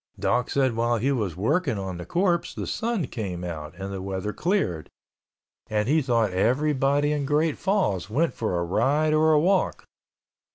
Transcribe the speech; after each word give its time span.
Doc 0.17 0.49
said 0.49 0.75
while 0.75 0.97
he 0.97 1.11
was 1.11 1.35
working 1.37 1.77
on 1.77 1.97
the 1.97 2.07
corpse 2.07 2.55
the 2.55 2.65
sun 2.65 3.05
came 3.05 3.43
out 3.43 3.75
and 3.77 3.93
the 3.93 4.01
weather 4.01 4.33
cleared 4.33 4.89
and 5.67 5.87
he 5.87 6.01
thought 6.01 6.31
everybody 6.31 7.11
in 7.11 7.23
Great 7.23 7.55
Falls 7.59 8.09
went 8.09 8.33
for 8.33 8.57
a 8.57 8.63
ride 8.65 9.13
or 9.13 9.37
walk. 9.37 9.85